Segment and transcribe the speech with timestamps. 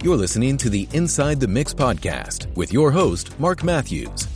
[0.00, 4.28] You're listening to the Inside the Mix podcast with your host, Mark Matthews.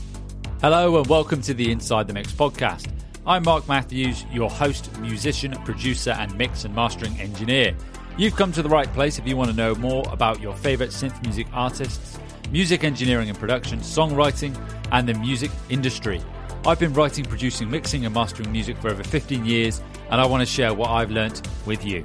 [0.60, 2.90] Hello, and welcome to the Inside the Mix podcast.
[3.24, 7.76] I'm Mark Matthews, your host, musician, producer, and mix and mastering engineer.
[8.18, 10.90] You've come to the right place if you want to know more about your favorite
[10.90, 12.18] synth music artists,
[12.50, 14.60] music engineering and production, songwriting,
[14.90, 16.20] and the music industry.
[16.66, 20.40] I've been writing, producing, mixing, and mastering music for over 15 years, and I want
[20.40, 22.02] to share what I've learnt with you.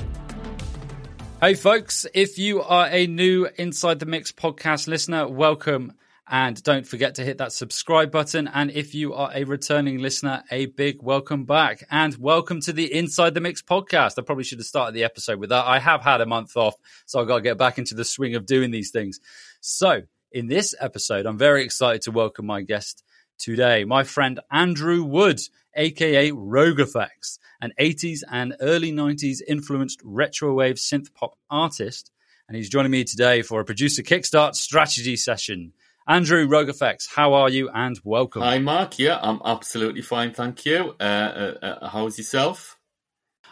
[1.39, 5.93] Hey, folks, if you are a new Inside the Mix podcast listener, welcome.
[6.27, 8.47] And don't forget to hit that subscribe button.
[8.47, 12.91] And if you are a returning listener, a big welcome back and welcome to the
[12.91, 14.17] Inside the Mix podcast.
[14.17, 15.63] I probably should have started the episode with that.
[15.63, 16.73] I have had a month off,
[17.05, 19.19] so I've got to get back into the swing of doing these things.
[19.61, 20.01] So,
[20.31, 23.03] in this episode, I'm very excited to welcome my guest
[23.37, 25.39] today, my friend Andrew Wood,
[25.75, 32.11] aka Effects an 80s and early 90s influenced retrowave synth pop artist.
[32.47, 35.73] And he's joining me today for a producer kickstart strategy session.
[36.07, 38.41] Andrew Effects, how are you and welcome?
[38.41, 38.97] Hi, Mark.
[38.97, 40.33] Yeah, I'm absolutely fine.
[40.33, 40.95] Thank you.
[40.99, 42.79] Uh, uh, uh, how's yourself?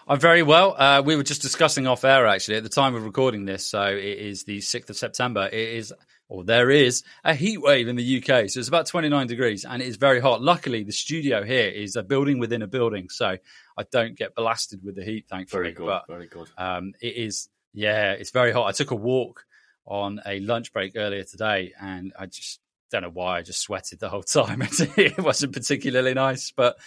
[0.07, 0.75] I'm very well.
[0.77, 3.65] Uh, we were just discussing off air actually at the time of recording this.
[3.65, 5.47] So it is the 6th of September.
[5.47, 5.93] It is
[6.27, 8.49] or there is a heat wave in the UK.
[8.49, 10.41] So it's about 29 degrees and it is very hot.
[10.41, 13.09] Luckily, the studio here is a building within a building.
[13.09, 13.37] So
[13.77, 15.63] I don't get blasted with the heat, thankfully.
[15.63, 15.85] Very good.
[15.85, 16.49] But, very good.
[16.57, 18.65] Um, it is, yeah, it's very hot.
[18.65, 19.45] I took a walk
[19.85, 22.59] on a lunch break earlier today and I just
[22.91, 24.63] don't know why I just sweated the whole time.
[24.71, 26.77] it wasn't particularly nice, but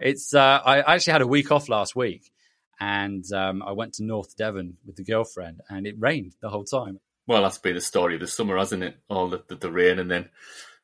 [0.00, 2.32] it's, uh, I actually had a week off last week
[2.80, 6.64] and um, I went to North Devon with the girlfriend and it rained the whole
[6.64, 8.96] time well, that's been the story of the summer, hasn't it?
[9.08, 10.30] All the, the, the, rain, and then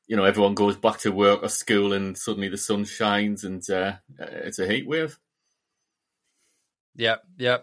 [0.06, 3.68] you know everyone goes back to work or school, and suddenly the sun shines, and
[3.70, 5.18] uh, it's a heat wave.
[6.94, 7.58] Yeah, yeah,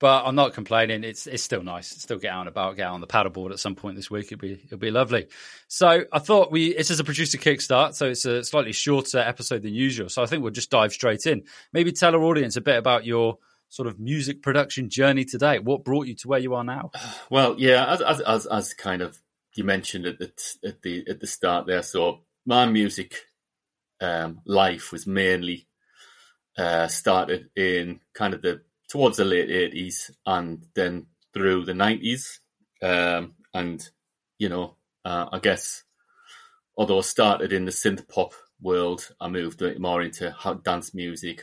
[0.00, 1.04] but I'm not complaining.
[1.04, 1.88] It's it's still nice.
[1.88, 4.26] Still get out and about, get on the paddleboard at some point this week.
[4.26, 5.28] It'll be it'll be lovely.
[5.68, 9.62] So I thought we this is a producer kickstart, so it's a slightly shorter episode
[9.62, 10.08] than usual.
[10.08, 11.44] So I think we'll just dive straight in.
[11.72, 15.58] Maybe tell our audience a bit about your sort of music production journey today?
[15.58, 16.90] What brought you to where you are now?
[17.30, 19.18] Well, yeah, as as as, as kind of
[19.54, 20.32] you mentioned at the
[20.64, 21.82] at the at the start there.
[21.82, 23.16] So my music
[24.00, 25.66] um, life was mainly
[26.56, 32.40] uh, started in kind of the towards the late eighties and then through the nineties,
[32.82, 33.88] um, and
[34.38, 35.82] you know, uh, I guess
[36.76, 40.34] although I started in the synth pop world, I moved more into
[40.64, 41.42] dance music,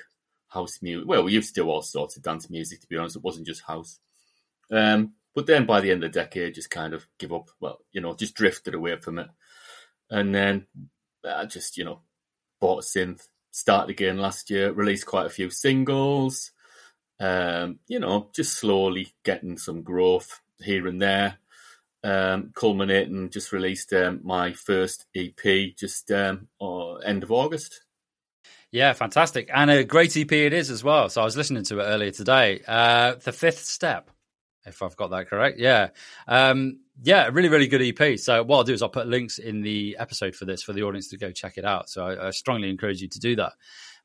[0.54, 1.08] house music.
[1.08, 3.16] Well, to do all sorts of dance music, to be honest.
[3.16, 4.00] It wasn't just house.
[4.72, 7.50] Um, but then by the end of the decade, just kind of give up.
[7.60, 9.28] Well, you know, just drifted away from it.
[10.10, 10.68] And then
[11.28, 12.02] I just, you know,
[12.62, 16.52] bought a synth, started again last year, released quite a few singles.
[17.20, 21.38] Um, you know, just slowly getting some growth here and there.
[22.04, 26.50] Um, culminating, just released um, my first EP just um,
[27.06, 27.82] end of August.
[28.74, 29.52] Yeah, fantastic.
[29.54, 31.08] And a great EP it is as well.
[31.08, 32.60] So I was listening to it earlier today.
[32.68, 34.10] Uh, the fifth step,
[34.66, 35.60] if I've got that correct.
[35.60, 35.90] Yeah.
[36.28, 38.18] Um, yeah, really, really good EP.
[38.18, 40.82] So what I'll do is I'll put links in the episode for this for the
[40.82, 41.88] audience to go check it out.
[41.88, 43.54] So I, I strongly encourage you to do that.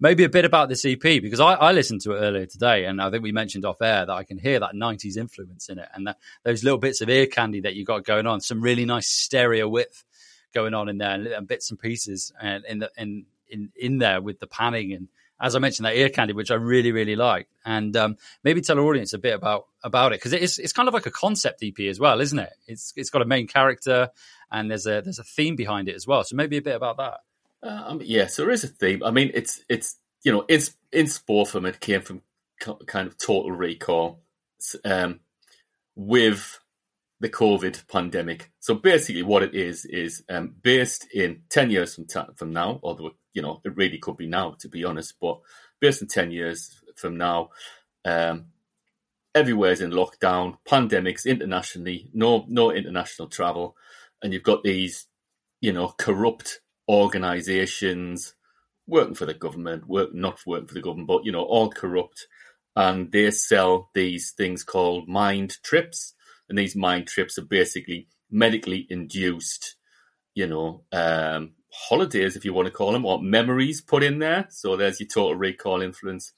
[0.00, 3.00] Maybe a bit about this EP because I, I, listened to it earlier today, and
[3.00, 5.88] I think we mentioned off air that I can hear that '90s influence in it,
[5.92, 8.84] and that, those little bits of ear candy that you got going on, some really
[8.84, 10.04] nice stereo width
[10.54, 13.98] going on in there, and, and bits and pieces, and in the in in in
[13.98, 15.08] there with the panning and
[15.40, 18.78] as I mentioned that ear candy, which I really really like, and um, maybe tell
[18.78, 21.62] our audience a bit about about it because it's it's kind of like a concept
[21.62, 22.52] EP as well, isn't it?
[22.66, 24.10] It's it's got a main character
[24.50, 26.24] and there's a there's a theme behind it as well.
[26.24, 27.20] So maybe a bit about that.
[27.62, 29.02] Um, yes, there is a theme.
[29.04, 30.44] I mean, it's it's you know,
[30.92, 32.22] in sport from it came from
[32.58, 34.20] kind of Total Recall
[34.84, 35.20] um,
[35.94, 36.58] with
[37.20, 38.50] the COVID pandemic.
[38.60, 42.80] So basically, what it is is um, based in ten years from ta- from now,
[42.82, 45.14] although you know it really could be now, to be honest.
[45.20, 45.40] But
[45.80, 47.50] based in ten years from now,
[48.04, 48.46] um,
[49.34, 53.76] everywhere's in lockdown, pandemics internationally, no no international travel,
[54.22, 55.06] and you've got these,
[55.60, 58.34] you know, corrupt organisations
[58.86, 62.28] working for the government, work not working for the government, but you know, all corrupt,
[62.76, 66.14] and they sell these things called mind trips
[66.48, 69.76] and these mind trips are basically medically induced,
[70.34, 74.46] you know, um, holidays, if you want to call them, or memories put in there.
[74.50, 76.32] So there's your total recall influence.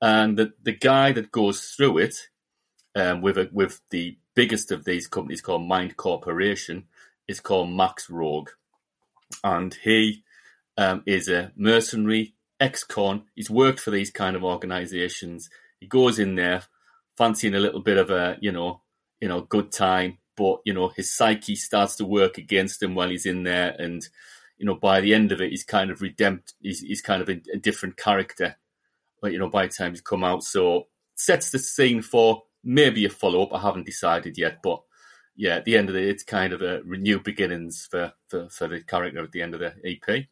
[0.00, 2.28] And the, the guy that goes through it
[2.94, 6.84] um, with a, with the biggest of these companies called Mind Corporation
[7.28, 8.50] is called Max Rogue.
[9.42, 10.24] And he
[10.76, 13.24] um, is a mercenary ex-con.
[13.34, 15.48] He's worked for these kind of organizations.
[15.80, 16.64] He goes in there
[17.16, 18.82] fancying a little bit of a, you know,
[19.20, 23.08] you know, good time, but you know his psyche starts to work against him while
[23.08, 24.06] he's in there, and
[24.58, 26.54] you know by the end of it, he's kind of redempt.
[26.60, 28.56] He's, he's kind of a, a different character.
[29.20, 33.04] But you know by the time he's come out, so sets the scene for maybe
[33.04, 33.54] a follow up.
[33.54, 34.82] I haven't decided yet, but
[35.36, 38.68] yeah, at the end of it, it's kind of a new beginnings for, for, for
[38.68, 40.26] the character at the end of the EP.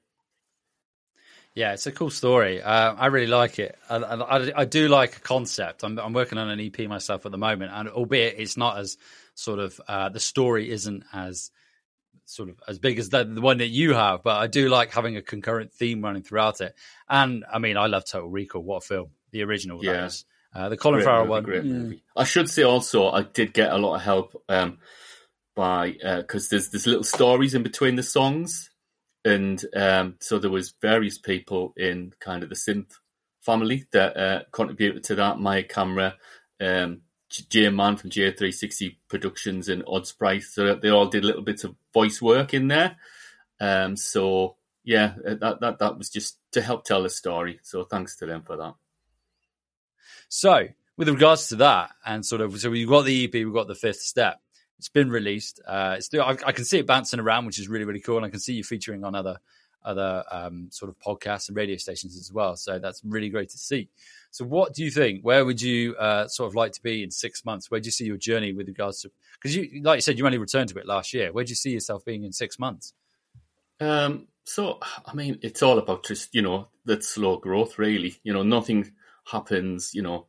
[1.54, 2.62] Yeah, it's a cool story.
[2.62, 3.76] Uh, I really like it.
[3.90, 5.84] I, I, I, do like a concept.
[5.84, 8.96] I'm, I'm, working on an EP myself at the moment, and albeit it's not as
[9.34, 11.50] sort of uh, the story isn't as
[12.24, 14.92] sort of as big as the, the, one that you have, but I do like
[14.92, 16.74] having a concurrent theme running throughout it.
[17.06, 18.62] And I mean, I love Total Recall.
[18.62, 19.10] What a film!
[19.32, 20.08] The original, yeah.
[20.54, 21.42] Uh, the Colin great Farrell movie, one.
[21.42, 22.02] Great movie.
[22.16, 24.78] I should say also, I did get a lot of help um,
[25.54, 28.70] by because uh, there's there's little stories in between the songs
[29.24, 32.98] and um, so there was various people in kind of the synth
[33.40, 35.38] family that uh, contributed to that.
[35.38, 36.14] My Camera,
[36.60, 40.42] um, J Man from J360 Productions, and Odd Sprite.
[40.42, 42.96] So they all did little bits of voice work in there.
[43.60, 47.60] Um, so yeah, uh, that that that was just to help tell the story.
[47.62, 48.74] So thanks to them for that.
[50.28, 53.68] So with regards to that, and sort of, so we've got the EP, we've got
[53.68, 54.40] the fifth step.
[54.82, 55.60] It's been released.
[55.64, 58.26] Uh, it's I, I, can see it bouncing around, which is really really cool, and
[58.26, 59.38] I can see you featuring on other
[59.84, 62.56] other um, sort of podcasts and radio stations as well.
[62.56, 63.88] So that's really great to see.
[64.32, 65.22] So, what do you think?
[65.22, 67.70] Where would you uh, sort of like to be in six months?
[67.70, 69.12] Where do you see your journey with regards to?
[69.34, 71.32] Because you, like you said, you only returned to it last year.
[71.32, 72.92] Where do you see yourself being in six months?
[73.78, 77.78] Um, so, I mean, it's all about just you know that slow growth.
[77.78, 78.90] Really, you know, nothing
[79.30, 79.94] happens.
[79.94, 80.26] You know,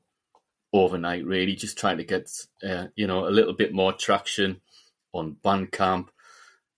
[0.74, 1.56] overnight, really.
[1.56, 2.30] Just trying to get,
[2.68, 4.60] uh, you know, a little bit more traction
[5.14, 6.08] on Bandcamp,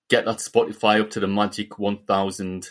[0.10, 2.70] get that Spotify up to the magic 1,000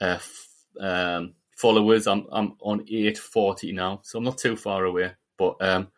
[0.00, 2.06] uh, f- um, followers.
[2.06, 5.12] I'm I'm on 840 now, so I'm not too far away.
[5.38, 5.88] But, um,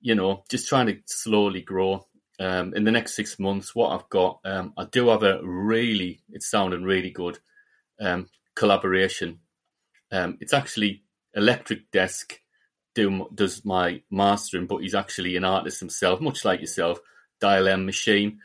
[0.00, 2.06] you know, just trying to slowly grow.
[2.40, 6.20] Um, in the next six months, what I've got, um, I do have a really,
[6.30, 7.38] it's sounding really good
[8.00, 9.38] um, collaboration.
[10.10, 11.04] Um, it's actually
[11.34, 12.40] Electric Desk
[12.94, 16.98] do does my mastering, but he's actually an artist himself, much like yourself.
[17.40, 18.38] Dial M Machine,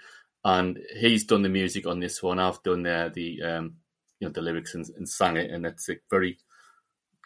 [0.44, 2.40] and he's done the music on this one.
[2.40, 3.76] I've done the um,
[4.20, 6.38] you know the lyrics and, and sang it, and it's a very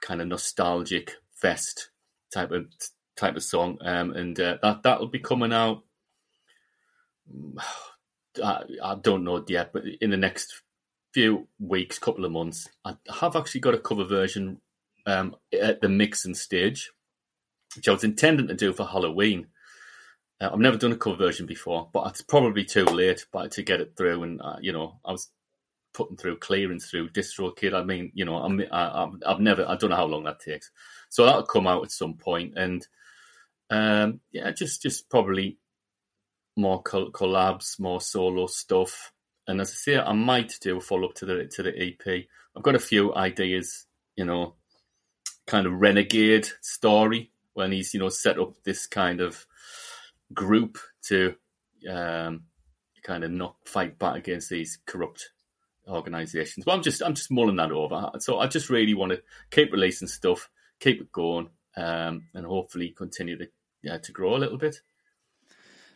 [0.02, 1.90] kind of nostalgic fest
[2.34, 2.66] type of
[3.16, 3.78] type of song.
[3.82, 5.84] Um, and uh, that that'll be coming out.
[8.44, 10.64] I, I don't know yet, but in the next
[11.14, 14.60] few weeks, couple of months, I have actually got a cover version
[15.06, 16.92] um, at the mixing stage
[17.76, 19.48] which I was intending to do for Halloween.
[20.40, 23.64] Uh, I've never done a cover version before, but it's probably too late but to
[23.64, 24.24] get it through.
[24.24, 25.30] And uh, you know, I was
[25.94, 27.74] putting through clearance through DistroKid.
[27.74, 30.72] I mean, you know, I'm, I, I've never, I don't know how long that takes.
[31.10, 32.56] So that'll come out at some point.
[32.56, 32.88] point, and
[33.70, 35.58] um, yeah, just just probably
[36.56, 39.12] more collabs, more solo stuff.
[39.48, 42.26] And as I say, I might do a follow up to the to the EP.
[42.56, 43.86] I've got a few ideas,
[44.16, 44.56] you know,
[45.48, 49.46] kind of renegade story when he's you know set up this kind of
[50.34, 51.36] group to
[51.90, 52.44] um,
[53.04, 55.32] kind of not fight back against these corrupt
[55.88, 56.66] organizations.
[56.66, 58.12] But I'm just I'm just mulling that over.
[58.20, 59.22] So I just really want to
[59.52, 63.48] keep releasing stuff, keep it going, um, and hopefully continue to
[63.82, 64.82] yeah, to grow a little bit.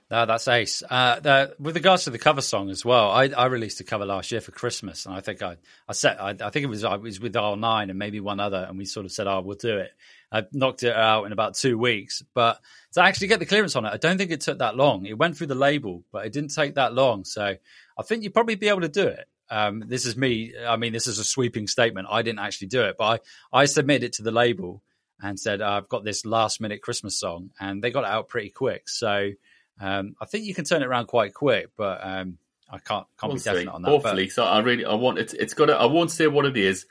[0.10, 0.84] No, that's ace.
[0.90, 4.06] Uh, the, with regards to the cover song as well, I, I, released a cover
[4.06, 6.86] last year for Christmas, and I think I, I set, I, I think it was
[6.86, 9.58] I was with R9 and maybe one other, and we sort of said, "Oh, we'll
[9.58, 9.92] do it."
[10.32, 12.62] I knocked it out in about two weeks, but
[12.94, 15.06] to actually get the clearance on it, I don't think it took that long.
[15.06, 17.26] It went through the label, but it didn't take that long.
[17.26, 19.28] So I think you'd probably be able to do it.
[19.50, 20.54] Um, this is me.
[20.66, 22.08] I mean, this is a sweeping statement.
[22.10, 23.24] I didn't actually do it, but
[23.54, 24.84] I, I submitted it to the label
[25.22, 28.50] and said, I've got this last minute Christmas song, and they got it out pretty
[28.50, 28.90] quick.
[28.90, 29.32] So
[29.80, 32.38] um, I think you can turn it around quite quick, but um,
[32.70, 33.90] I can't can't we'll be definite on that.
[33.90, 34.34] Hopefully, but...
[34.34, 35.34] so I really I want it.
[35.38, 36.86] It's got a, I won't say what it is,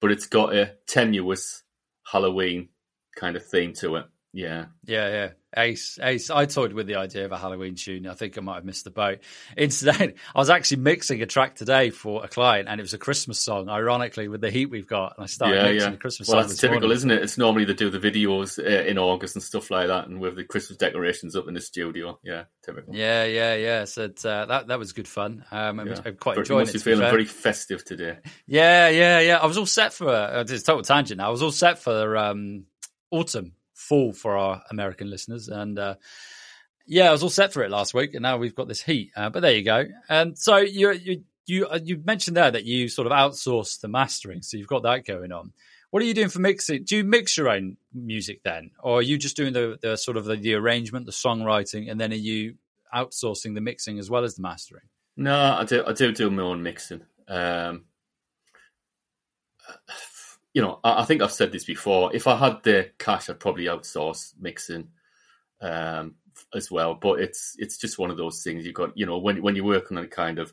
[0.00, 1.62] but it's got a tenuous
[2.10, 2.68] Halloween
[3.16, 4.06] kind of theme to it.
[4.34, 5.28] Yeah, yeah, yeah.
[5.56, 6.28] Ace, Ace.
[6.28, 8.08] I toyed with the idea of a Halloween tune.
[8.08, 9.20] I think I might have missed the boat.
[9.56, 12.98] Instead, I was actually mixing a track today for a client, and it was a
[12.98, 13.68] Christmas song.
[13.68, 15.90] Ironically, with the heat we've got, and I started yeah, mixing yeah.
[15.90, 16.48] the Christmas well, song.
[16.48, 16.96] that's typical, morning.
[16.96, 17.22] isn't it?
[17.22, 20.34] It's normally they do the videos uh, in August and stuff like that, and with
[20.34, 22.18] the Christmas decorations up in the studio.
[22.24, 22.92] Yeah, typical.
[22.92, 23.84] Yeah, yeah, yeah.
[23.84, 25.44] So uh, that that was good fun.
[25.52, 26.00] Um, yeah.
[26.04, 26.78] I quite enjoying must it.
[26.78, 28.18] Must be feeling very festive today.
[28.48, 29.36] Yeah, yeah, yeah.
[29.36, 30.08] I was all set for.
[30.08, 31.18] Uh, it's a total tangent.
[31.18, 31.28] Now.
[31.28, 32.64] I was all set for um,
[33.12, 35.48] autumn fall for our American listeners.
[35.48, 35.96] And uh,
[36.86, 39.10] yeah, I was all set for it last week, and now we've got this heat.
[39.16, 39.84] Uh, but there you go.
[40.08, 43.88] And so you you you uh, you mentioned there that you sort of outsource the
[43.88, 45.52] mastering, so you've got that going on.
[45.90, 46.82] What are you doing for mixing?
[46.82, 50.16] Do you mix your own music then, or are you just doing the, the sort
[50.16, 52.56] of the, the arrangement, the songwriting, and then are you
[52.92, 54.82] outsourcing the mixing as well as the mastering?
[55.16, 55.84] No, I do.
[55.86, 57.02] I do do my own mixing.
[57.28, 57.84] Um,
[60.54, 62.14] you know, I, I, think I've said this before.
[62.14, 64.88] If I had the cash, I'd probably outsource mixing
[65.60, 66.14] um,
[66.54, 66.94] as well.
[66.94, 68.64] But it's it's just one of those things.
[68.64, 70.52] You've got you know when when you're working on a kind of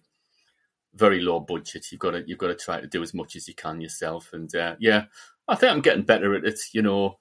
[0.95, 3.47] very low budget, you've got to you've got to try to do as much as
[3.47, 4.31] you can yourself.
[4.33, 5.05] And uh, yeah,
[5.47, 6.59] I think I'm getting better at it.
[6.73, 7.19] You know,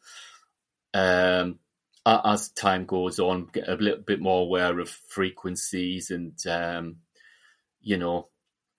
[0.95, 1.59] um,
[2.07, 6.97] as time goes on, get a little bit more aware of frequencies and um,
[7.83, 8.29] you know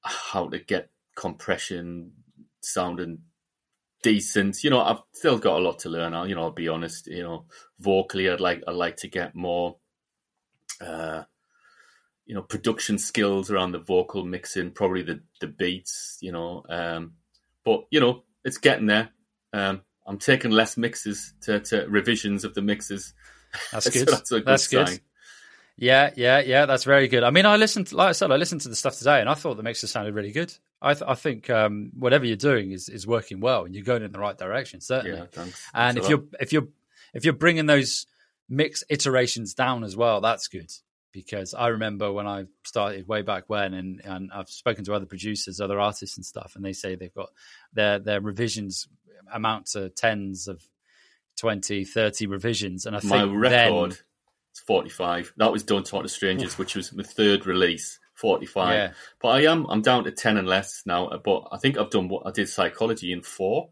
[0.01, 2.13] how to get compression
[2.62, 3.20] sounding
[4.01, 4.63] decent.
[4.63, 6.13] You know, I've still got a lot to learn.
[6.13, 7.08] I'll, you know, I'll be honest.
[7.08, 7.46] You know,
[7.79, 9.77] vocally, I'd like I'd like to get more,
[10.79, 11.24] uh,
[12.25, 16.17] you know, production skills around the vocal mixing, probably the the beats.
[16.22, 17.13] You know, um,
[17.63, 19.10] but you know, it's getting there.
[19.53, 23.13] Um, I'm taking less mixes to, to revisions of the mixes.
[23.72, 24.10] That's good.
[24.10, 24.46] so that's, good.
[24.46, 25.01] That's good.
[25.77, 26.65] Yeah, yeah, yeah.
[26.65, 27.24] That's very good.
[27.24, 29.34] I mean, I listened, like I said, I listened to the stuff today, and I
[29.34, 30.53] thought the mixes sounded really good.
[30.82, 34.04] I, th- I think um, whatever you're doing is, is working well, and you're going
[34.04, 35.18] in the right direction, certainly.
[35.18, 35.70] Yeah, thanks.
[35.74, 36.68] And thanks if you're if you're
[37.14, 38.08] if you're bringing those
[38.50, 40.72] mix iterations down as well, that's good.
[41.12, 45.06] Because I remember when I started way back when, and, and I've spoken to other
[45.06, 47.30] producers, other artists, and stuff, and they say they've got
[47.74, 48.88] their their revisions
[49.32, 50.64] amount to tens of
[51.38, 54.00] 20, 30 revisions, and I think my record then,
[54.54, 55.34] is forty five.
[55.38, 58.74] That was done Talk to Strangers, which was my third release 45.
[58.74, 58.92] Yeah.
[59.20, 61.10] But I am I'm down to 10 and less now.
[61.24, 63.70] But I think I've done what I did psychology in four.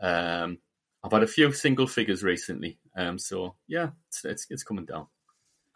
[0.00, 0.58] Um,
[1.04, 2.78] I've had a few single figures recently.
[2.96, 5.08] Um, so yeah, it's, it's, it's coming down.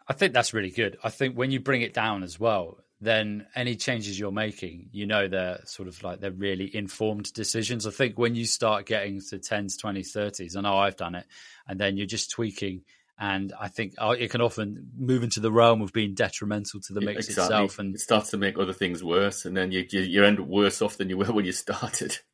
[0.07, 0.97] I think that's really good.
[1.03, 5.05] I think when you bring it down as well, then any changes you're making, you
[5.05, 7.85] know, they're sort of like they're really informed decisions.
[7.85, 11.25] I think when you start getting to 10s, 20s, 30s, I know I've done it,
[11.67, 12.83] and then you're just tweaking
[13.19, 16.93] and I think uh, it can often move into the realm of being detrimental to
[16.93, 17.43] the mix exactly.
[17.43, 20.39] itself, and it starts to make other things worse, and then you, you you end
[20.39, 22.17] up worse off than you were when you started.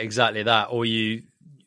[0.00, 1.24] Exactly that, or you.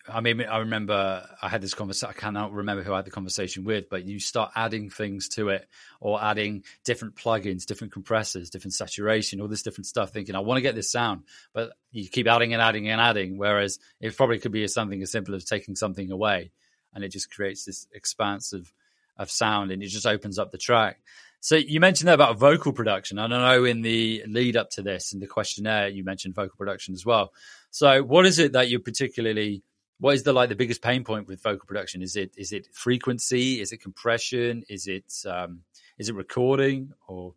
[0.08, 2.16] I mean, I remember I had this conversation.
[2.16, 5.50] I cannot remember who I had the conversation with, but you start adding things to
[5.50, 5.68] it,
[6.00, 10.12] or adding different plugins, different compressors, different saturation, all this different stuff.
[10.12, 13.38] Thinking, I want to get this sound, but you keep adding and adding and adding.
[13.38, 16.52] Whereas it probably could be something as simple as taking something away
[16.94, 18.72] and it just creates this expanse of,
[19.18, 21.00] of sound and it just opens up the track.
[21.40, 23.18] So you mentioned that about vocal production.
[23.18, 26.56] I don't know in the lead up to this in the questionnaire you mentioned vocal
[26.56, 27.34] production as well.
[27.72, 29.64] So what is it that you're particularly
[30.02, 32.02] what is the like the biggest pain point with vocal production?
[32.02, 33.62] Is it is it frequency?
[33.62, 34.64] Is it compression?
[34.68, 35.62] Is it um,
[35.98, 37.36] is it recording or,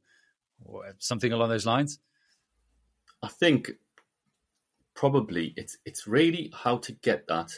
[0.64, 1.99] or something along those lines?
[3.23, 3.73] I think
[4.94, 7.52] probably it's it's really how to get that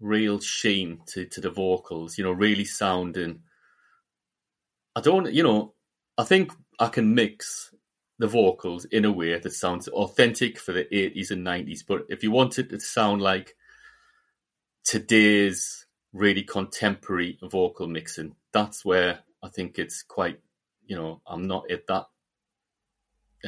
[0.00, 3.40] real sheen to, to the vocals, you know, really sounding.
[4.96, 5.74] I don't, you know,
[6.18, 7.72] I think I can mix
[8.18, 11.80] the vocals in a way that sounds authentic for the 80s and 90s.
[11.86, 13.56] But if you want it to sound like
[14.84, 20.40] today's really contemporary vocal mixing, that's where I think it's quite,
[20.86, 22.06] you know, I'm not at that.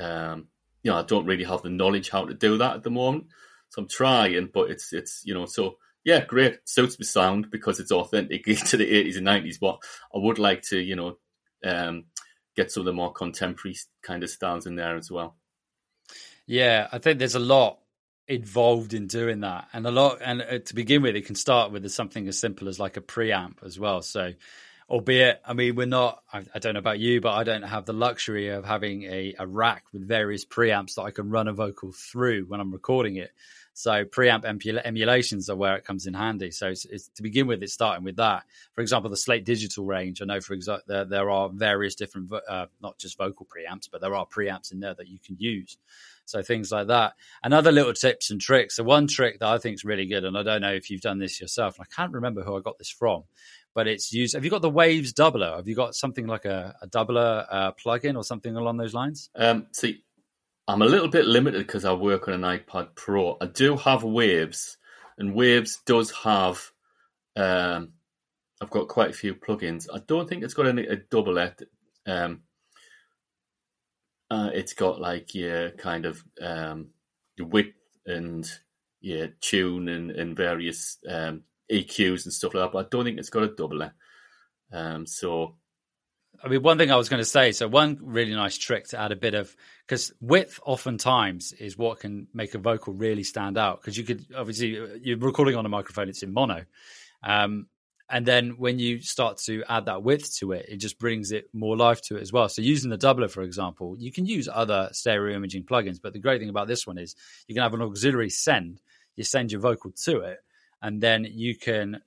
[0.03, 0.49] Um,
[0.83, 3.27] you know, I don't really have the knowledge how to do that at the moment.
[3.69, 6.59] So I'm trying, but it's, it's, you know, so yeah, great.
[6.65, 9.59] Suits me sound because it's authentic to the 80s and 90s.
[9.61, 9.79] But
[10.15, 11.19] I would like to, you know,
[11.65, 12.05] um,
[12.57, 15.37] get some of the more contemporary kind of styles in there as well.
[16.47, 17.79] Yeah, I think there's a lot
[18.27, 20.19] involved in doing that, and a lot.
[20.21, 23.01] And uh, to begin with, it can start with something as simple as like a
[23.01, 24.03] preamp as well.
[24.03, 24.33] So,
[24.89, 26.23] albeit, I mean, we're not.
[26.33, 29.35] I, I don't know about you, but I don't have the luxury of having a,
[29.39, 33.17] a rack with various preamps that I can run a vocal through when I'm recording
[33.17, 33.31] it.
[33.75, 36.51] So preamp emulations are where it comes in handy.
[36.51, 38.45] So it's, it's, to begin with, it's starting with that.
[38.75, 40.21] For example, the Slate Digital range.
[40.21, 44.01] I know, for example, there, there are various different, uh, not just vocal preamps, but
[44.01, 45.79] there are preamps in there that you can use.
[46.25, 47.15] So things like that.
[47.43, 48.77] And other little tips and tricks.
[48.77, 51.01] So one trick that I think is really good, and I don't know if you've
[51.01, 51.79] done this yourself.
[51.79, 53.25] and I can't remember who I got this from,
[53.75, 54.35] but it's used.
[54.35, 55.57] Have you got the Waves doubler?
[55.57, 59.31] Have you got something like a, a doubler uh, plugin or something along those lines?
[59.35, 60.05] Um, see,
[60.69, 63.37] I'm a little bit limited because I work on an iPad Pro.
[63.41, 64.77] I do have Waves,
[65.19, 66.71] and Waves does have.
[67.35, 67.95] Um,
[68.61, 69.89] I've got quite a few plugins.
[69.93, 71.55] I don't think it's got any a doubler.
[72.07, 72.43] Um,
[74.31, 76.91] uh, it's got like yeah, kind of um,
[77.39, 77.75] width
[78.07, 78.49] and
[79.01, 82.73] yeah, tune and, and various um, EQs and stuff like that.
[82.73, 83.93] But I don't think it's got a doubler.
[84.73, 85.57] Um, so
[86.45, 87.53] I mean, one thing I was going to say.
[87.53, 89.55] So, one really nice trick to add a bit of
[89.87, 93.81] because width oftentimes is what can make a vocal really stand out.
[93.81, 96.65] Because you could obviously you're recording on a microphone; it's in mono,
[97.23, 97.67] um,
[98.11, 101.49] and then when you start to add that width to it, it just brings it
[101.53, 102.49] more life to it as well.
[102.49, 106.19] So using the doubler, for example, you can use other stereo imaging plugins, but the
[106.19, 107.15] great thing about this one is
[107.47, 108.81] you can have an auxiliary send.
[109.15, 110.39] You send your vocal to it,
[110.81, 112.03] and then you can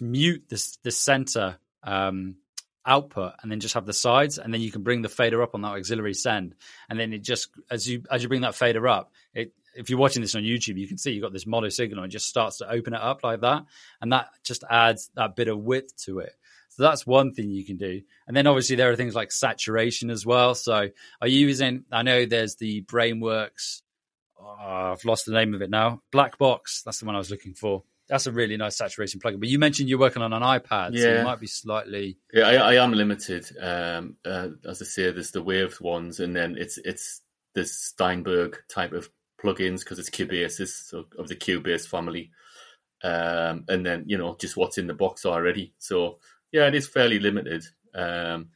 [0.00, 2.36] mute the the center um,
[2.86, 5.54] output, and then just have the sides, and then you can bring the fader up
[5.54, 6.54] on that auxiliary send,
[6.88, 9.98] and then it just as you as you bring that fader up, it if you're
[9.98, 12.04] watching this on YouTube, you can see you've got this mono signal.
[12.04, 13.64] It just starts to open it up like that,
[14.00, 16.32] and that just adds that bit of width to it.
[16.70, 18.02] So that's one thing you can do.
[18.26, 20.56] And then obviously there are things like saturation as well.
[20.56, 20.88] So
[21.20, 21.84] are you using?
[21.92, 23.82] I know there's the Brainworx.
[24.40, 26.02] Oh, I've lost the name of it now.
[26.10, 26.82] Black Box.
[26.82, 27.84] That's the one I was looking for.
[28.08, 29.40] That's a really nice saturation plugin.
[29.40, 31.02] But you mentioned you're working on an iPad, yeah.
[31.02, 32.18] so it might be slightly.
[32.32, 33.46] Yeah, I, I am limited.
[33.60, 37.22] Um, uh, as I say, there's the Wave ones, and then it's it's
[37.54, 39.08] this Steinberg type of
[39.42, 42.30] plugins because it's Cubasis so of the Cubase family,
[43.02, 45.72] um, and then you know just what's in the box already.
[45.78, 46.18] So
[46.52, 47.64] yeah, it is fairly limited.
[47.94, 48.48] Um,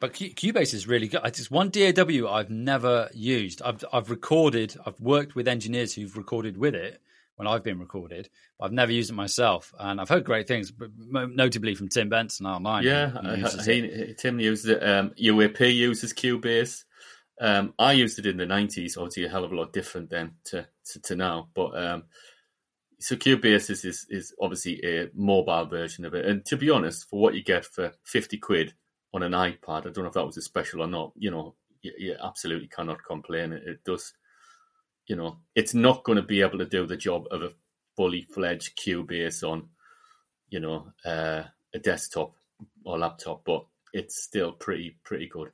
[0.00, 1.20] but Cubase is really good.
[1.24, 3.62] It's one DAW I've never used.
[3.62, 4.76] I've I've recorded.
[4.84, 7.00] I've worked with engineers who've recorded with it
[7.36, 8.28] when I've been recorded.
[8.58, 12.08] But I've never used it myself, and I've heard great things, but notably from Tim
[12.08, 12.84] Benson online.
[12.84, 14.82] Yeah, he, he, Tim uses it.
[14.86, 16.84] Um, UAP uses Cubase.
[17.40, 20.32] Um, I used it in the nineties, obviously a hell of a lot different then
[20.44, 21.48] to to, to now.
[21.54, 22.04] But um,
[23.00, 27.20] so Cubasis, is is obviously a mobile version of it, and to be honest, for
[27.20, 28.74] what you get for fifty quid
[29.12, 31.12] on an iPad, I don't know if that was a special or not.
[31.16, 33.52] You know, you, you absolutely cannot complain.
[33.52, 34.12] It, it does,
[35.06, 37.52] you know, it's not going to be able to do the job of a
[37.96, 39.68] fully fledged Cubase on,
[40.48, 41.44] you know, uh,
[41.74, 42.34] a desktop
[42.84, 45.50] or laptop, but it's still pretty pretty good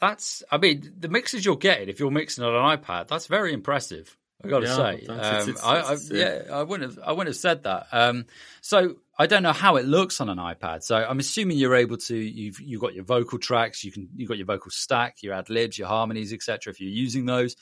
[0.00, 3.52] that's I mean the mixes you're getting if you're mixing on an iPad, that's very
[3.52, 4.16] impressive.
[4.44, 7.28] I got to yeah, say, um, it's, I, I, yeah, I wouldn't have I wouldn't
[7.28, 7.86] have said that.
[7.90, 8.26] Um,
[8.60, 10.82] so I don't know how it looks on an iPad.
[10.82, 14.28] So I'm assuming you're able to you've you've got your vocal tracks, you can you've
[14.28, 16.70] got your vocal stack, your ad libs, your harmonies, etc.
[16.70, 17.56] If you're using those,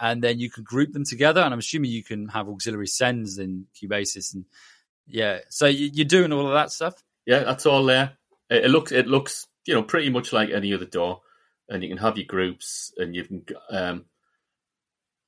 [0.00, 1.40] and then you can group them together.
[1.40, 4.44] And I'm assuming you can have auxiliary sends in Cubasis, and
[5.06, 5.40] yeah.
[5.50, 7.02] So you, are doing all of that stuff.
[7.26, 8.12] Yeah, that's all there.
[8.50, 11.20] It, looks it looks you know pretty much like any other DAW,
[11.68, 14.04] and you can have your groups, and you can, um,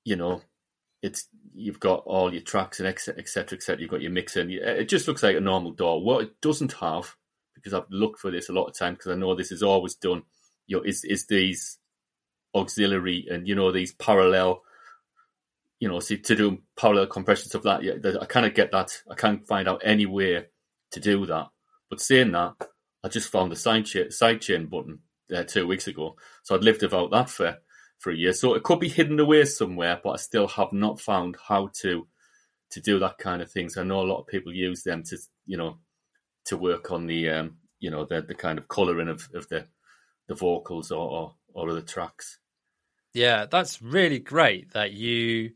[0.05, 0.43] you know,
[1.03, 3.23] it's you've got all your tracks and etc.
[3.23, 3.57] etc.
[3.75, 5.99] Et you've got your mixer, and it just looks like a normal DAW.
[5.99, 7.14] What it doesn't have,
[7.55, 9.95] because I've looked for this a lot of time, because I know this is always
[9.95, 10.23] done,
[10.67, 11.79] you know, is is these
[12.55, 14.63] auxiliary and you know these parallel
[15.79, 18.19] you know, see to do parallel compression stuff like that.
[18.21, 19.03] I kind of get that.
[19.11, 20.47] I can't find out any way
[20.93, 21.49] to do that.
[21.91, 22.55] But saying that,
[23.05, 25.01] I just found the side chain, side chain button
[25.35, 26.17] uh, two weeks ago.
[26.43, 27.59] So I'd lived without that for,
[27.99, 28.33] for a year.
[28.33, 32.07] So it could be hidden away somewhere, but I still have not found how to
[32.69, 33.77] to do that kind of things.
[33.77, 35.79] I know a lot of people use them to you know
[36.47, 39.67] to work on the um, you know the the kind of colouring of, of the
[40.27, 42.38] the vocals or, or or other tracks.
[43.14, 45.53] Yeah, that's really great that you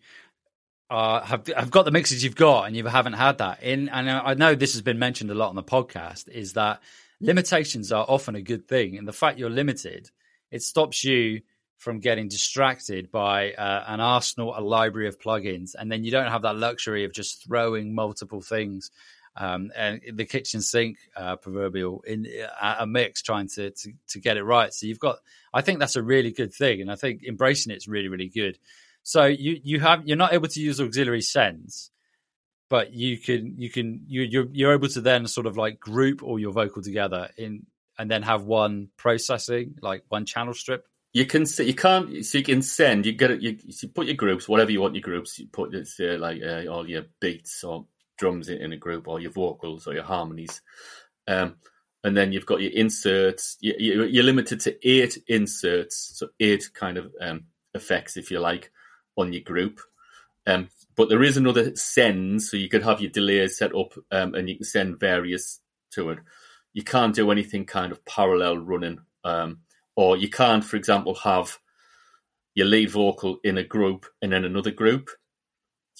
[0.88, 3.90] uh, have have got the mixes you've got and you haven't had that in.
[3.90, 6.28] And I know this has been mentioned a lot on the podcast.
[6.28, 6.80] Is that
[7.20, 8.96] limitations are often a good thing.
[8.96, 10.10] And the fact you're limited,
[10.50, 11.42] it stops you
[11.76, 16.30] from getting distracted by uh, an arsenal, a library of plugins, and then you don't
[16.30, 18.90] have that luxury of just throwing multiple things
[19.36, 22.26] um, and the kitchen sink uh, proverbial in
[22.60, 24.72] uh, a mix, trying to, to to get it right.
[24.72, 25.18] So you've got,
[25.52, 28.28] I think that's a really good thing, and I think embracing it is really really
[28.28, 28.58] good.
[29.02, 31.90] So you you have you're not able to use auxiliary sends,
[32.68, 36.22] but you can you can you you're, you're able to then sort of like group
[36.22, 37.66] all your vocal together in
[37.98, 42.44] and then have one processing like one channel strip you can you can't so you
[42.44, 45.38] can send you get it you, you put your groups whatever you want your groups
[45.38, 47.84] you put it say like uh, all your beats or
[48.20, 50.62] drums in a group or your vocals or your harmonies
[51.26, 51.56] um,
[52.04, 56.98] and then you've got your inserts you, are limited to eight inserts so eight kind
[56.98, 58.70] of um, effects if you like
[59.16, 59.80] on your group
[60.46, 64.34] um, but there is another send, so you could have your delays set up um,
[64.34, 65.60] and you can send various
[65.92, 66.18] to it.
[66.72, 69.60] You can't do anything kind of parallel running, um,
[69.96, 71.58] or you can't, for example, have
[72.54, 75.10] your lead vocal in a group and then another group.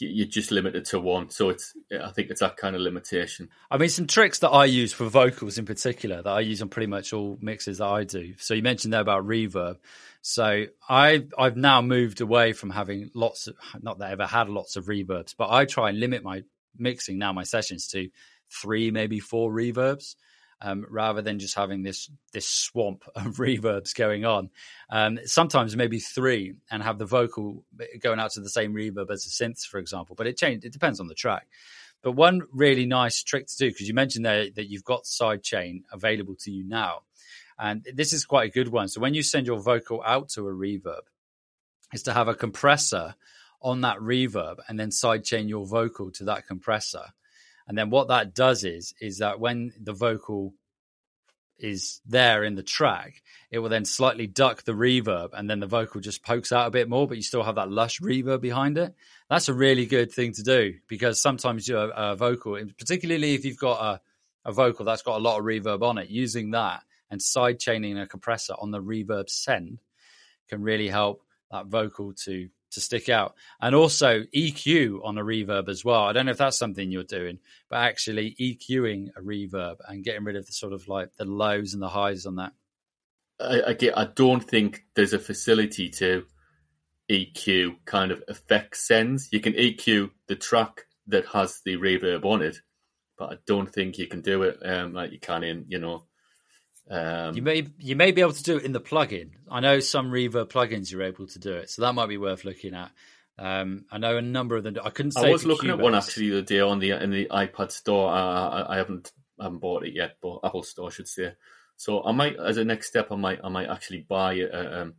[0.00, 1.74] You're just limited to one, so it's.
[1.92, 3.48] I think it's that kind of limitation.
[3.70, 6.68] I mean, some tricks that I use for vocals in particular that I use on
[6.68, 8.34] pretty much all mixes that I do.
[8.38, 9.76] So you mentioned there about reverb.
[10.22, 14.48] So I I've now moved away from having lots of not that I ever had
[14.48, 16.42] lots of reverbs, but I try and limit my
[16.78, 18.08] mixing now my sessions to
[18.50, 20.16] three maybe four reverbs.
[20.62, 24.51] Um, rather than just having this this swamp of reverbs going on.
[24.90, 27.64] Um, sometimes maybe three, and have the vocal
[28.01, 30.16] going out to the same reverb as the synths, for example.
[30.16, 30.66] But it changed.
[30.66, 31.46] It depends on the track.
[32.03, 35.83] But one really nice trick to do, because you mentioned there that you've got sidechain
[35.92, 37.03] available to you now.
[37.59, 38.88] And this is quite a good one.
[38.88, 41.03] So when you send your vocal out to a reverb,
[41.92, 43.14] is to have a compressor
[43.62, 47.05] on that reverb and then sidechain your vocal to that compressor.
[47.70, 50.54] And then what that does is is that when the vocal
[51.56, 55.68] is there in the track, it will then slightly duck the reverb and then the
[55.68, 58.76] vocal just pokes out a bit more, but you still have that lush reverb behind
[58.76, 58.92] it.
[59.28, 63.56] That's a really good thing to do because sometimes your a vocal, particularly if you've
[63.56, 64.00] got a,
[64.48, 68.00] a vocal that's got a lot of reverb on it, using that and side chaining
[68.00, 69.78] a compressor on the reverb send
[70.48, 73.35] can really help that vocal to to stick out.
[73.61, 76.04] And also EQ on a reverb as well.
[76.04, 80.24] I don't know if that's something you're doing, but actually EQing a reverb and getting
[80.24, 82.52] rid of the sort of like the lows and the highs on that.
[83.40, 86.24] I, I, I don't think there's a facility to
[87.11, 89.33] EQ kind of effect sends.
[89.33, 92.59] You can EQ the track that has the reverb on it,
[93.18, 96.04] but I don't think you can do it um, like you can in, you know,
[96.90, 99.31] um, you may you may be able to do it in the plugin.
[99.48, 102.44] I know some Reverb plugins you're able to do it, so that might be worth
[102.44, 102.90] looking at.
[103.38, 104.76] Um, I know a number of them.
[104.85, 105.16] I couldn't.
[105.16, 108.11] I was looking at one actually the other day on the in the iPad store.
[108.11, 111.33] Uh, I, I haven't I haven't bought it yet, but Apple Store I should say.
[111.76, 114.94] So I might, as a next step, I might I might actually buy a, um,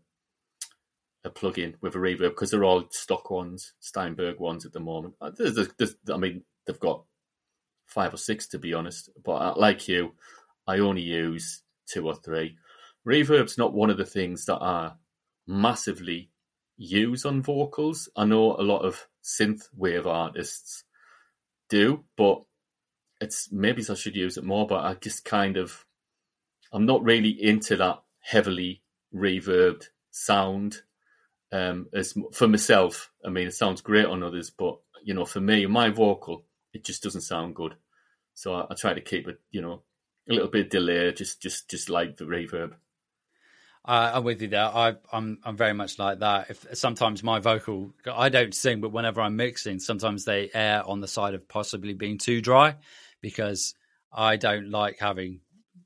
[1.23, 5.13] a plugin with a reverb because they're all stock ones, Steinberg ones at the moment.
[5.21, 7.04] Uh, there's, there's, there's, I mean, they've got
[7.86, 9.10] five or six to be honest.
[9.23, 10.13] But like you,
[10.65, 12.58] I only use two or three.
[13.06, 14.97] Reverb's not one of the things that are
[15.47, 16.30] massively
[16.77, 18.10] used on vocals.
[18.15, 20.84] I know a lot of synth wave artists
[21.69, 22.43] do, but
[23.19, 24.67] it's maybe I should use it more.
[24.67, 25.86] But I just kind of
[26.71, 28.82] I'm not really into that heavily
[29.13, 30.82] reverbed sound.
[31.51, 35.41] Um, as for myself, I mean, it sounds great on others, but you know, for
[35.41, 37.75] me, my vocal, it just doesn't sound good.
[38.34, 39.84] So I, I try to keep it, you know,
[40.29, 42.73] a little bit delay, just just just like the reverb.
[43.84, 44.65] I'm with you there.
[44.65, 46.51] I, I'm I'm very much like that.
[46.51, 51.01] If sometimes my vocal, I don't sing, but whenever I'm mixing, sometimes they err on
[51.01, 52.75] the side of possibly being too dry,
[53.21, 53.73] because
[54.13, 55.41] I don't like having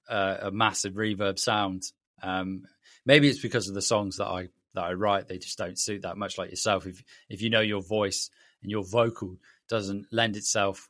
[0.10, 1.84] a massive reverb sound.
[2.22, 2.64] Um,
[3.06, 6.02] maybe it's because of the songs that I that I write; they just don't suit
[6.02, 6.38] that much.
[6.38, 8.30] Like yourself, if if you know your voice
[8.62, 9.38] and your vocal
[9.70, 10.90] doesn't lend itself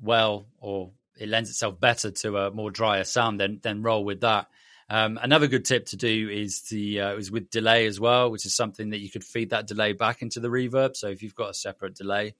[0.00, 4.20] well or it lends itself better to a more drier sound, then then roll with
[4.20, 4.48] that.
[4.88, 8.46] Um, another good tip to do is the uh, is with delay as well, which
[8.46, 10.96] is something that you could feed that delay back into the reverb.
[10.96, 12.34] So if you've got a separate delay,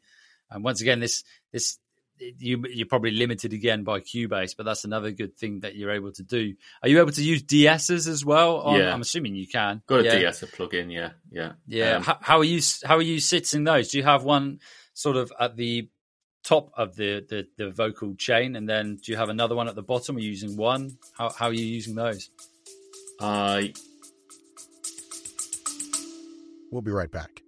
[0.50, 1.78] and once again, this this
[2.18, 6.12] you you're probably limited again by Cubase, but that's another good thing that you're able
[6.12, 6.54] to do.
[6.82, 8.58] Are you able to use de-essers as well?
[8.58, 9.82] On, yeah, I'm assuming you can.
[9.86, 10.18] Got a yeah.
[10.18, 11.96] DS plugin, yeah, yeah, yeah.
[11.96, 12.60] Um, how, how, are you?
[12.84, 13.88] How are you sitting those?
[13.88, 14.60] Do you have one
[14.94, 15.88] sort of at the
[16.46, 19.74] top of the, the, the vocal chain, and then do you have another one at
[19.74, 20.16] the bottom?
[20.16, 20.96] Are you using one?
[21.18, 22.30] How how are you using those?
[23.20, 23.24] I.
[23.24, 23.80] Uh...
[26.70, 27.42] We'll be right back.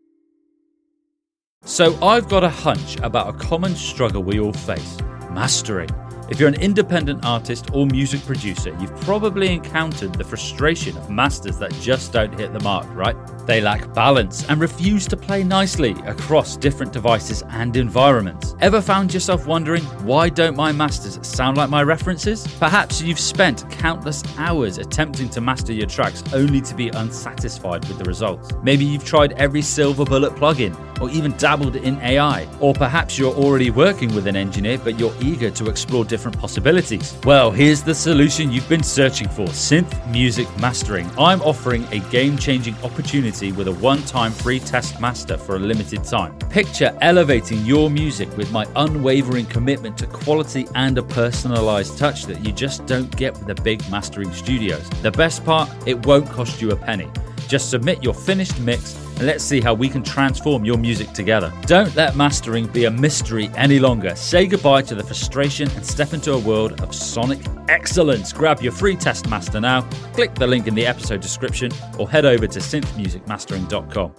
[1.65, 4.97] So I've got a hunch about a common struggle we all face:
[5.31, 5.91] mastering.
[6.31, 11.59] If you're an independent artist or music producer, you've probably encountered the frustration of masters
[11.59, 13.17] that just don't hit the mark, right?
[13.49, 18.55] They lack balance and refuse to play nicely across different devices and environments.
[18.61, 22.47] Ever found yourself wondering, why don't my masters sound like my references?
[22.59, 27.97] Perhaps you've spent countless hours attempting to master your tracks only to be unsatisfied with
[27.97, 28.53] the results.
[28.63, 32.47] Maybe you've tried every silver bullet plugin or even dabbled in AI.
[32.61, 37.17] Or perhaps you're already working with an engineer but you're eager to explore different possibilities.
[37.25, 41.11] Well, here's the solution you've been searching for synth music mastering.
[41.19, 45.59] I'm offering a game changing opportunity with a one time free test master for a
[45.59, 46.37] limited time.
[46.51, 52.45] Picture elevating your music with my unwavering commitment to quality and a personalized touch that
[52.45, 54.89] you just don't get with the big mastering studios.
[55.03, 57.09] The best part, it won't cost you a penny.
[57.47, 61.53] Just submit your finished mix and let's see how we can transform your music together.
[61.63, 64.15] Don't let mastering be a mystery any longer.
[64.15, 68.33] Say goodbye to the frustration and step into a world of sonic excellence.
[68.33, 69.83] Grab your free test master now,
[70.15, 74.15] click the link in the episode description, or head over to synthmusicmastering.com.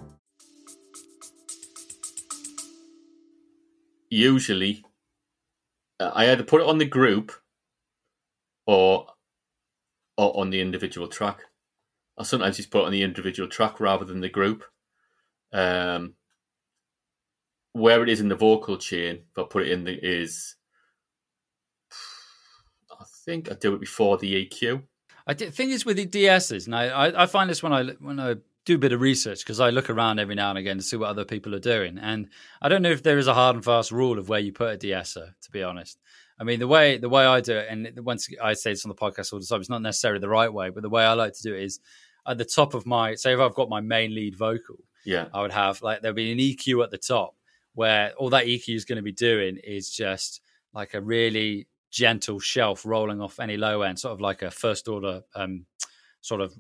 [4.10, 4.84] Usually,
[6.00, 7.32] uh, I either put it on the group
[8.68, 9.08] or,
[10.18, 11.40] or on the individual track.
[12.18, 14.66] I sometimes just put it on the individual track rather than the group.
[15.52, 16.14] Um,
[17.74, 20.56] where it is in the vocal chain, if I put it in the is,
[22.92, 24.84] I think I do it before the EQ.
[25.28, 28.36] I think is with the de-essers, and I, I find this when I when I
[28.66, 30.98] do a bit of research because I look around every now and again to see
[30.98, 32.30] what other people are doing, and
[32.62, 34.74] I don't know if there is a hard and fast rule of where you put
[34.74, 35.36] a de-esser.
[35.42, 36.00] To be honest,
[36.40, 38.90] I mean the way the way I do it, and once I say this on
[38.90, 41.14] the podcast all the time, it's not necessarily the right way, but the way I
[41.14, 41.80] like to do it is
[42.26, 45.28] at the top of my say if I've got my main lead vocal, Yeah.
[45.34, 47.36] I would have like there'll be an EQ at the top
[47.74, 50.42] where all that EQ is going to be doing is just
[50.74, 54.88] like a really gentle shelf rolling off any low end, sort of like a first
[54.88, 55.66] order um,
[56.22, 56.54] sort of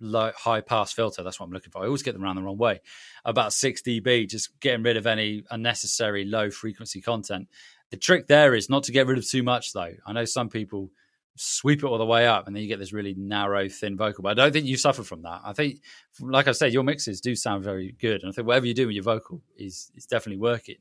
[0.00, 1.22] low, high pass filter.
[1.22, 1.82] That's what I'm looking for.
[1.82, 2.80] I always get them around the wrong way.
[3.24, 7.48] About 6 dB, just getting rid of any unnecessary low frequency content.
[7.90, 9.92] The trick there is not to get rid of too much, though.
[10.06, 10.90] I know some people
[11.36, 14.22] sweep it all the way up and then you get this really narrow, thin vocal.
[14.22, 15.40] But I don't think you suffer from that.
[15.44, 15.80] I think,
[16.20, 18.22] like I said, your mixes do sound very good.
[18.22, 20.76] And I think whatever you do with your vocal is, is definitely working.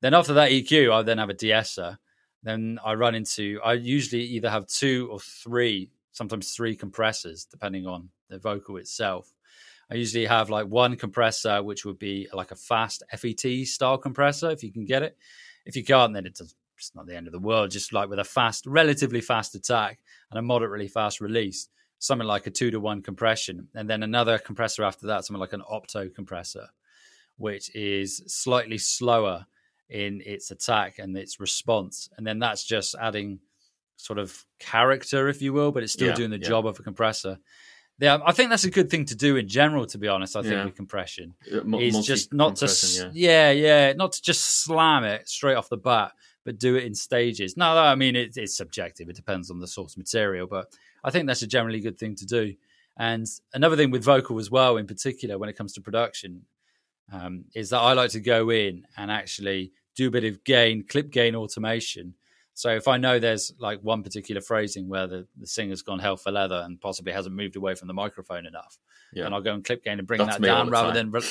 [0.00, 1.98] Then after that EQ, I then have a de-esser.
[2.42, 7.86] Then I run into, I usually either have two or three, sometimes three compressors, depending
[7.86, 9.32] on the vocal itself.
[9.90, 14.50] I usually have like one compressor, which would be like a fast FET style compressor,
[14.50, 15.16] if you can get it.
[15.66, 17.70] If you can't, then it does, it's not the end of the world.
[17.70, 19.98] Just like with a fast, relatively fast attack
[20.30, 24.38] and a moderately fast release, something like a two to one compression, and then another
[24.38, 26.66] compressor after that, something like an opto compressor,
[27.36, 29.46] which is slightly slower
[29.90, 33.38] in its attack and its response, and then that's just adding
[33.96, 36.48] sort of character, if you will, but it's still Yeah, doing the yeah.
[36.48, 37.38] job of a compressor.
[37.98, 39.84] Yeah, I think that's a good thing to do in general.
[39.84, 40.64] To be honest, I think Yeah.
[40.64, 43.50] with compression mu- is just not to, multi-compressing, yeah.
[43.50, 46.12] yeah, not to just slam it straight off the bat,
[46.44, 47.56] but do it in stages.
[47.56, 50.72] No, I mean it, it's subjective; it depends on the source material, but
[51.04, 52.54] I think that's a generally good thing to do.
[52.98, 56.42] And another thing with vocal as well, in particular, when it comes to production,
[57.12, 60.84] um, is that I like to go in and actually do a bit of gain,
[60.86, 62.14] clip gain automation.
[62.60, 66.18] So if I know there's like one particular phrasing where the, the singer's gone hell
[66.18, 68.78] for leather and possibly hasn't moved away from the microphone enough,
[69.14, 69.24] Yeah.
[69.24, 71.10] and I'll go and clip gain and bring That's that down rather time.
[71.10, 71.22] than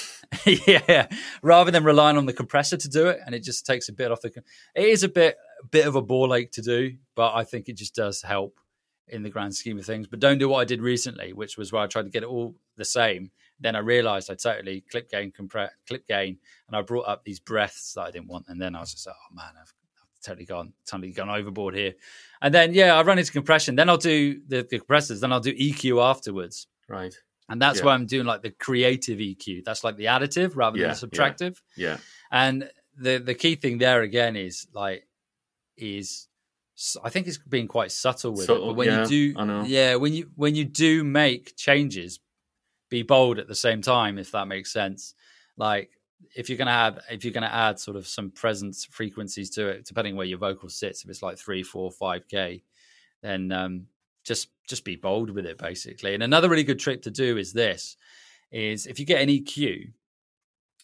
[0.48, 1.08] re- yeah,
[1.44, 4.12] rather than relying on the compressor to do it, and it just takes a bit
[4.12, 4.32] off the.
[4.74, 5.38] It is a bit
[5.70, 8.60] bit of a ball ache to do, but I think it just does help
[9.08, 10.08] in the grand scheme of things.
[10.08, 12.30] But don't do what I did recently, which was where I tried to get it
[12.30, 13.30] all the same.
[13.60, 16.38] Then I realized I totally clip gain, compress, clip gain,
[16.68, 18.46] and I brought up these breaths that I didn't want.
[18.48, 19.79] And then I was just like, oh man, I've, I've
[20.24, 21.94] totally gone, totally gone overboard here.
[22.42, 23.76] And then yeah, I run into compression.
[23.76, 25.22] Then I'll do the, the compressors.
[25.22, 26.68] Then I'll do EQ afterwards.
[26.88, 27.14] Right.
[27.50, 27.86] And that's Yeah.
[27.86, 29.64] why I'm doing like the creative EQ.
[29.64, 31.58] That's like the additive rather Yeah, than the subtractive.
[31.76, 31.98] Yeah.
[32.32, 35.08] And the the key thing there again is like
[35.78, 36.28] is
[37.04, 38.60] I think it's being quite subtle with it.
[38.60, 42.20] But when yeah, you do, yeah, when you when you do make changes,
[42.90, 45.14] be bold at the same time, if that makes sense.
[45.58, 45.90] Like
[46.36, 49.86] if you're gonna add if you're gonna add sort of some presence frequencies to it,
[49.86, 52.64] depending where your vocal sits, if it's like three, four, five k,
[53.22, 53.86] then um,
[54.24, 56.14] just just be bold with it basically.
[56.14, 57.98] And another really good trick to do is this:
[58.52, 59.92] is if you get an EQ,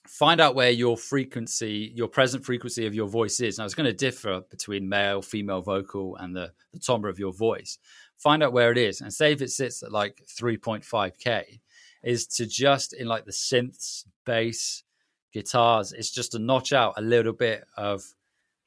[0.08, 3.58] find out where your frequency, your present frequency of your voice is.
[3.58, 7.34] Now, it's going to differ between male, female vocal, and the, the timbre of your
[7.34, 7.78] voice.
[8.18, 11.60] Find out where it is, and say if it sits at like 3.5k,
[12.04, 14.84] is to just in like the synths, bass,
[15.36, 18.04] guitars, it's just to notch out a little bit of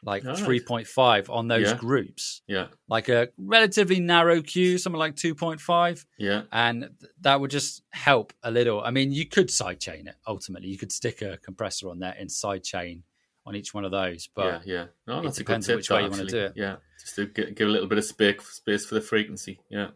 [0.05, 0.37] like right.
[0.39, 1.77] 3.5 on those Yeah.
[1.77, 2.69] groups, Yeah.
[2.89, 6.43] like a relatively narrow Q, something like 2.5 Yeah.
[6.53, 6.91] and
[7.23, 8.81] that would just help a little.
[8.81, 10.69] I mean, you could sidechain it ultimately.
[10.69, 13.03] You could stick a compressor on there and sidechain
[13.45, 14.75] on each one of those, but yeah.
[14.75, 14.87] Yeah.
[15.09, 15.77] No, it that's a good depends on tip.
[15.79, 16.39] which way that, you wanna actually.
[16.39, 16.53] do it.
[16.55, 16.77] Yeah.
[17.01, 19.59] Just to gi- give a little bit of space space for the frequency.
[19.69, 19.91] Yeah.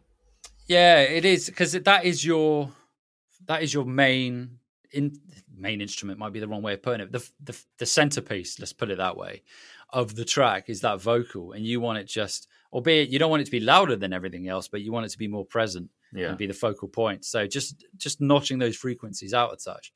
[0.66, 2.72] yeah, it is because that is your
[3.46, 4.58] that is your main
[4.92, 5.12] in
[5.62, 7.12] main instrument might be the wrong way of putting it.
[7.12, 9.42] The the the centerpiece, let's put it that way,
[9.90, 13.42] of the track is that vocal, and you want it just, albeit you don't want
[13.42, 15.90] it to be louder than everything else, but you want it to be more present.
[16.14, 16.29] Yeah.
[16.29, 17.25] and be the focal point.
[17.25, 19.94] So just just notching those frequencies out a touch,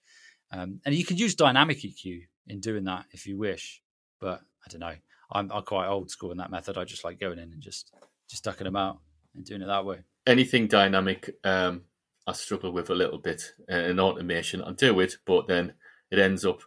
[0.51, 3.83] um, and you can use dynamic EQ in doing that if you wish.
[4.19, 4.95] But I don't know,
[5.31, 6.79] I'm, I'm quite old school in that method.
[6.79, 7.93] I just like going in and just
[8.31, 8.99] just ducking them out
[9.35, 9.99] and doing it that way.
[10.27, 11.83] anything dynamic um
[12.27, 14.63] I struggle with a little bit uh, in automation.
[14.63, 15.75] I do it, but then
[16.11, 16.63] it ends up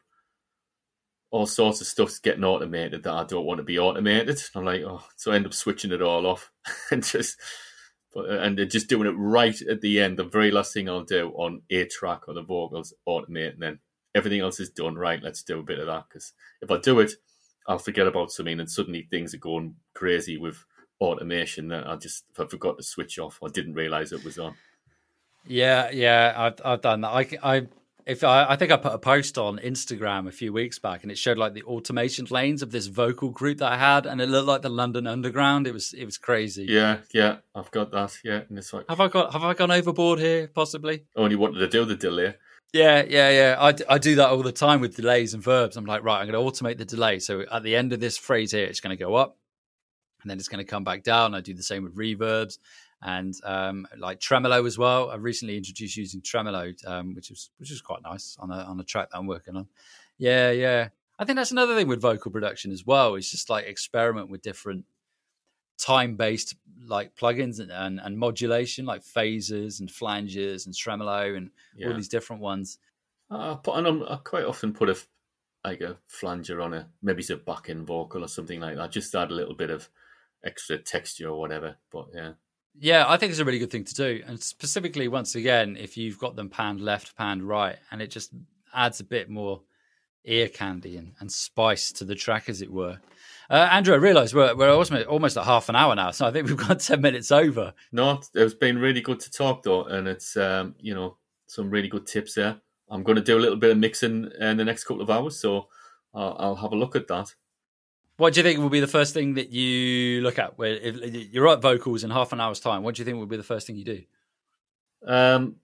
[1.31, 4.41] all sorts of stuff's getting automated that I don't want to be automated.
[4.55, 6.51] I'm like, oh, so I end up switching it all off
[6.91, 7.37] and just
[8.13, 10.17] but, uh, and just doing it right at the end.
[10.17, 13.79] The very last thing I'll do on a track or the vocals, automate, and then
[14.15, 14.95] everything else is done.
[14.95, 17.13] Right, let's do a bit of that because if I do it,
[17.67, 20.65] I'll forget about something, and suddenly things are going crazy with
[20.99, 24.55] automation that I just I forgot to switch off or didn't realize it was on.
[25.45, 27.09] Yeah, yeah, I've I've done that.
[27.09, 27.67] I, I
[28.05, 31.11] if I, I think I put a post on Instagram a few weeks back, and
[31.11, 34.29] it showed like the automation lanes of this vocal group that I had, and it
[34.29, 35.67] looked like the London Underground.
[35.67, 36.65] It was it was crazy.
[36.67, 38.17] Yeah, yeah, I've got that.
[38.23, 40.47] Yeah, and it's like Have I got have I gone overboard here?
[40.47, 41.05] Possibly.
[41.15, 42.35] Oh, only wanted to do the delay.
[42.73, 43.55] Yeah, yeah, yeah.
[43.57, 45.75] I, d- I do that all the time with delays and verbs.
[45.75, 47.17] I'm like, right, I'm going to automate the delay.
[47.17, 49.37] So at the end of this phrase here, it's going to go up,
[50.21, 51.33] and then it's going to come back down.
[51.33, 52.59] I do the same with reverbs
[53.01, 55.09] and um, like tremolo as well.
[55.11, 58.79] I've recently introduced using tremolo, um, which is which is quite nice on a on
[58.79, 59.67] a track that I'm working on.
[60.17, 60.89] Yeah, yeah.
[61.17, 63.15] I think that's another thing with vocal production as well.
[63.15, 64.85] Is just like experiment with different
[65.77, 71.51] time based like plugins and, and, and modulation, like phasers and flangers and tremolo and
[71.75, 71.87] Yeah.
[71.87, 72.79] all these different ones.
[73.31, 74.97] I put I quite often put a
[75.63, 78.91] like a flanger on a maybe it's a back end vocal or something like that.
[78.91, 79.89] Just add a little bit of
[80.43, 81.75] extra texture or whatever.
[81.91, 82.33] But yeah,
[82.77, 84.23] Yeah, I think it's a really good thing to do.
[84.25, 88.31] And specifically, once again, if you've got them panned left, panned right, and it just
[88.73, 89.61] adds a bit more
[90.25, 92.99] ear candy and, and spice to the track, as it were.
[93.49, 96.31] Uh, Andrew, I realise we're, we're almost, almost at half an hour now, so I
[96.31, 97.73] think we've got 10 minutes over.
[97.91, 101.87] no, it's been really good to talk though, and it's um, you know some really
[101.87, 102.57] good tips there.
[102.89, 105.39] I'm going to do a little bit of mixing in the next couple of hours,
[105.39, 105.67] so
[106.13, 107.33] I'll, I'll have a look at that.
[108.19, 110.57] What do you think will be the first thing that you look at?
[110.57, 113.25] Where if you write vocals in half an hour's time, what do you think will
[113.27, 114.01] be the first thing you do?
[115.07, 115.55] Um,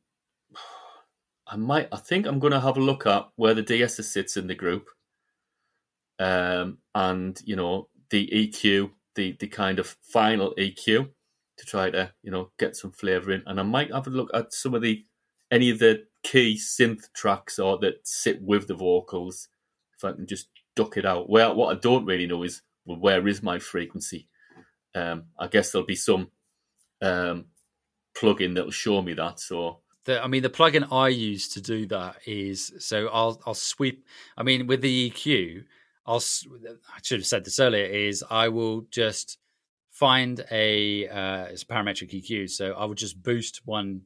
[1.48, 1.90] I might.
[1.92, 4.56] I think I'm going to have a look at where the DS sits in the
[4.56, 4.88] group,
[6.18, 11.10] um, and you know the EQ, the the kind of final EQ,
[11.58, 14.30] to try to you know get some flavour in, and I might have a look
[14.34, 15.04] at some of the
[15.52, 19.50] any of the key synth tracks or that sit with the vocals,
[19.98, 21.30] if I can just duck it out.
[21.30, 24.28] Well, what I don't really know is well, where is my frequency.
[24.94, 26.30] Um, I guess there'll be some
[27.02, 27.46] um,
[28.16, 29.40] plugin that'll show me that.
[29.40, 33.54] So The, I mean, the plugin I use to do that is so I'll I'll
[33.54, 34.06] sweep.
[34.38, 35.64] I mean, with the EQ,
[36.06, 36.24] I'll
[36.64, 37.86] I should have said this earlier.
[37.86, 39.38] Is I will just
[39.92, 42.50] find a uh, it's a parametric EQ.
[42.50, 44.02] So I will just boost one.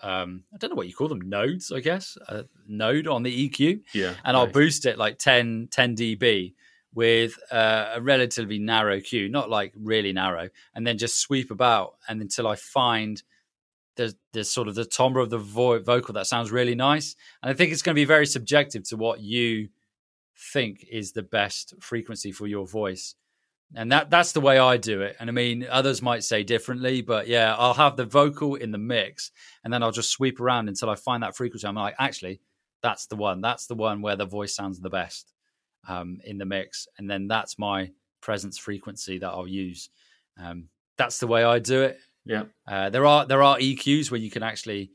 [0.00, 1.70] Um, I don't know what you call them nodes.
[1.70, 5.96] I guess a node on the EQ, yeah, and I'll boost it like 10, 10
[5.96, 6.54] dB
[6.94, 11.94] with uh, a relatively narrow Q, not like really narrow, and then just sweep about
[12.08, 13.22] and until I find
[13.96, 17.14] there's there's sort of the timbre of the vo- vocal that sounds really nice.
[17.42, 19.68] And I think it's going to be very subjective to what you
[20.36, 23.14] think is the best frequency for your voice.
[23.74, 25.16] And that that's the way I do it.
[25.18, 28.78] And I mean, others might say differently, but yeah, I'll have the vocal in the
[28.78, 29.30] mix
[29.64, 31.66] and then I'll just sweep around until I find that frequency.
[31.66, 32.40] I'm like, actually,
[32.82, 33.40] that's the one.
[33.40, 35.32] That's the one where the voice sounds the best
[35.88, 36.86] um, in the mix.
[36.98, 39.88] And then that's my presence frequency that I'll use.
[40.38, 41.98] Um, that's the way I do it.
[42.24, 44.90] yeah, Uh, there are there are EQs where you can actually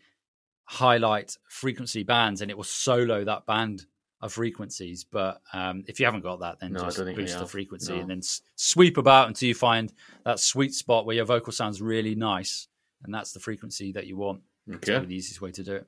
[0.65, 3.85] highlight frequency bands and it will solo that band
[4.21, 5.03] of frequencies.
[5.03, 7.45] But um, if you haven't got that, then No, just don't think we boost the
[7.47, 7.99] frequency No.
[8.01, 9.93] and then s- sweep about until you find
[10.25, 12.67] that sweet spot where your vocal sounds really nice,
[13.03, 14.41] and that's the frequency that you want.
[14.69, 14.91] Okay.
[14.93, 15.87] probably the easiest way to do it.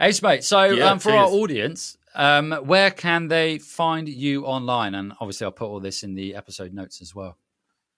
[0.00, 4.94] Ace mate, so Yeah, um, for our audience, um, where can they find you online?
[4.94, 7.38] And obviously, I'll put all this in the episode notes as well.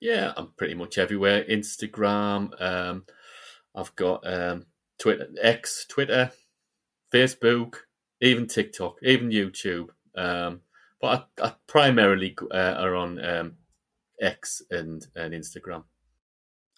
[0.01, 1.45] Yeah, I'm pretty much everywhere.
[1.51, 2.51] Instagram.
[2.63, 3.05] Um,
[3.75, 4.67] I've got um,
[5.01, 6.31] Twitter, X, Twitter,
[7.13, 7.75] Facebook,
[8.21, 9.89] even TikTok, even YouTube.
[10.17, 10.61] Um,
[11.01, 13.53] but I, I primarily uh, are on um,
[14.21, 15.85] X and, and Instagram.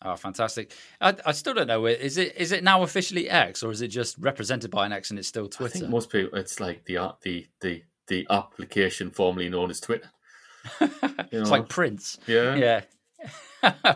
[0.02, 0.72] Oh, fantastic!
[1.00, 1.84] I, I still don't know.
[1.84, 5.10] Is it is it now officially X or is it just represented by an X
[5.10, 5.76] and it's still Twitter?
[5.76, 9.78] I think most people, it's like the uh, the the the application formerly known as
[9.78, 10.10] Twitter.
[10.80, 11.42] it's know.
[11.42, 12.18] like Prince.
[12.26, 12.80] Yeah, Yeah,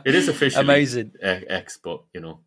[0.04, 1.12] it is officially amazing.
[1.22, 2.40] X, but you know,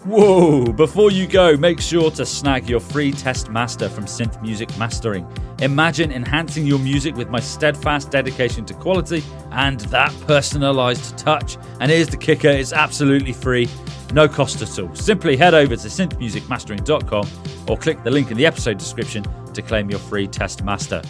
[0.04, 0.64] Whoa!
[0.72, 5.26] Before you go, make sure to snag your free test master from Synth Music Mastering.
[5.60, 11.58] Imagine enhancing your music with my steadfast dedication to quality and that personalized touch.
[11.80, 13.68] And here's the kicker it's absolutely free,
[14.14, 14.94] no cost at all.
[14.94, 17.28] Simply head over to synthmusicmastering.com
[17.68, 21.02] or click the link in the episode description to claim your free test master.